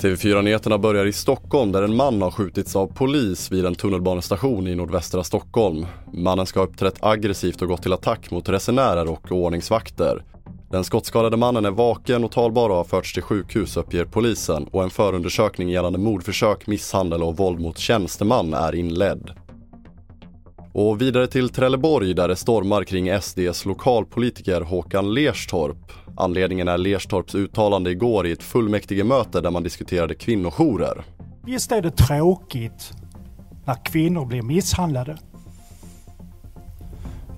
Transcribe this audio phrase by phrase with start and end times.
[0.00, 4.74] TV4-nyheterna börjar i Stockholm där en man har skjutits av polis vid en tunnelbanestation i
[4.74, 5.86] nordvästra Stockholm.
[6.12, 10.22] Mannen ska ha uppträtt aggressivt och gått till attack mot resenärer och ordningsvakter.
[10.70, 14.82] Den skottskadade mannen är vaken och talbar och har förts till sjukhus uppger polisen och
[14.82, 19.30] en förundersökning gällande mordförsök, misshandel och våld mot tjänsteman är inledd.
[20.80, 25.92] Och vidare till Trelleborg där det stormar kring SDs lokalpolitiker Håkan Lerstorp.
[26.16, 31.04] Anledningen är Lerstorps uttalande igår i ett fullmäktigemöte där man diskuterade kvinnojourer.
[31.44, 32.92] Visst är det tråkigt
[33.64, 35.18] när kvinnor blir misshandlade.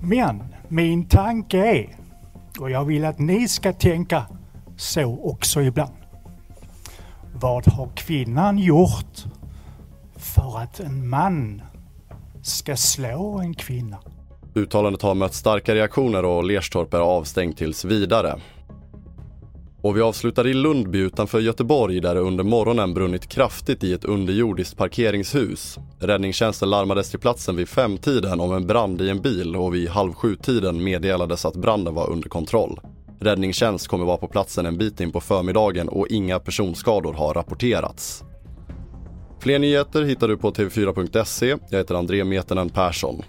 [0.00, 1.97] Men min tanke är,
[2.61, 4.27] och jag vill att ni ska tänka
[4.77, 5.95] så också ibland.
[7.34, 9.25] Vad har kvinnan gjort
[10.16, 11.62] för att en man
[12.42, 13.98] ska slå en kvinna?
[14.54, 18.40] Uttalandet har mött starka reaktioner och Lerstorp är avstängd tills vidare.
[19.82, 24.05] Och vi avslutar i Lundby utanför Göteborg där det under morgonen brunnit kraftigt i ett
[24.05, 25.78] underjordiskt parkeringshus.
[25.98, 30.12] Räddningstjänsten larmades till platsen vid femtiden om en brand i en bil och vid halv
[30.12, 32.80] sju-tiden meddelades att branden var under kontroll.
[33.20, 38.25] Räddningstjänst kommer vara på platsen en bit in på förmiddagen och inga personskador har rapporterats.
[39.41, 41.56] Fler nyheter hittar du på tv4.se.
[41.70, 43.22] Jag heter André Metenen Persson.